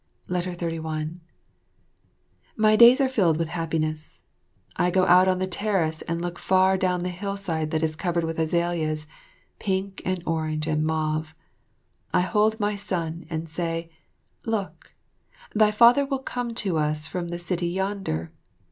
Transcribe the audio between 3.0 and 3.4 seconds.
filled